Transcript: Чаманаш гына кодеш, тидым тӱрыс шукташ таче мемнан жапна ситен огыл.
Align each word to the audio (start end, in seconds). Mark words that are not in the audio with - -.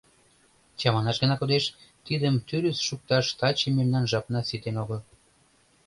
Чаманаш 0.79 1.17
гына 1.23 1.35
кодеш, 1.37 1.65
тидым 2.05 2.35
тӱрыс 2.47 2.77
шукташ 2.87 3.25
таче 3.39 3.69
мемнан 3.77 4.03
жапна 4.11 4.41
ситен 4.47 4.75
огыл. 4.83 5.01